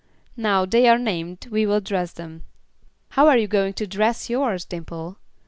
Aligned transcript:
"Now 0.35 0.65
they 0.65 0.87
are 0.87 0.97
named, 0.97 1.45
we 1.51 1.67
will 1.67 1.79
dress 1.79 2.11
them." 2.13 2.43
"How 3.09 3.27
are 3.27 3.37
you 3.37 3.47
going 3.47 3.73
to 3.73 3.85
dress 3.85 4.31
yours, 4.31 4.65
Dimple?" 4.65 5.17